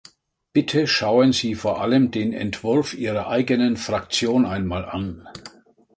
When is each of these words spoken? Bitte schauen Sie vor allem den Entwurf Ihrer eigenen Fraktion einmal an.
Bitte 0.51 0.87
schauen 0.87 1.31
Sie 1.31 1.53
vor 1.53 1.79
allem 1.79 2.09
den 2.09 2.33
Entwurf 2.33 2.95
Ihrer 2.95 3.27
eigenen 3.27 3.77
Fraktion 3.77 4.47
einmal 4.47 4.83
an. 4.85 5.29